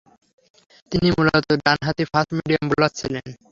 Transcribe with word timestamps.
তিনি 0.91 1.07
মূলতঃ 1.17 1.51
ডানহাতি 1.63 2.03
ফাস্ট 2.11 2.29
মিডিয়াম 2.37 2.63
বোলার 2.69 2.91
ছিলেন। 2.99 3.25